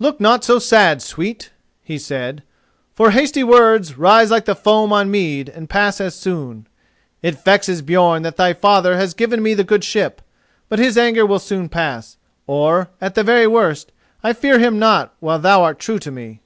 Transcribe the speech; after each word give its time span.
"Look 0.00 0.18
not 0.20 0.42
so 0.42 0.58
sad, 0.58 1.00
sweet," 1.00 1.50
he 1.84 1.96
said, 1.96 2.42
"for 2.92 3.12
hasty 3.12 3.44
words 3.44 3.96
rise 3.96 4.28
like 4.28 4.44
the 4.44 4.56
foam 4.56 4.92
on 4.92 5.12
mead 5.12 5.48
and 5.48 5.70
pass 5.70 6.00
as 6.00 6.16
soon. 6.16 6.66
It 7.22 7.44
vexes 7.44 7.80
Björn 7.80 8.24
that 8.24 8.36
thy 8.36 8.52
father 8.52 8.96
has 8.96 9.14
given 9.14 9.40
me 9.44 9.54
the 9.54 9.62
good 9.62 9.84
ship: 9.84 10.22
but 10.68 10.80
his 10.80 10.98
anger 10.98 11.24
will 11.24 11.38
soon 11.38 11.68
pass, 11.68 12.16
or, 12.48 12.88
at 13.00 13.14
the 13.14 13.22
very 13.22 13.46
worst, 13.46 13.92
I 14.24 14.32
fear 14.32 14.58
him 14.58 14.80
not 14.80 15.14
while 15.20 15.38
thou 15.38 15.62
art 15.62 15.78
true 15.78 16.00
to 16.00 16.10
me." 16.10 16.40